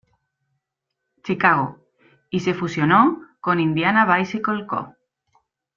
[1.23, 1.77] Chicago,
[2.31, 4.95] y se fusionó con Indiana Bicycle Co.